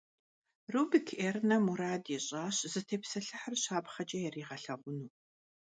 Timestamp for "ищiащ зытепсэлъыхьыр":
2.17-3.55